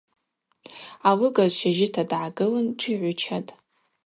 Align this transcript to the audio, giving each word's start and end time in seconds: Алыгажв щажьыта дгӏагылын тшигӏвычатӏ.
Алыгажв 1.07 1.55
щажьыта 1.59 2.03
дгӏагылын 2.09 2.67
тшигӏвычатӏ. 2.77 3.51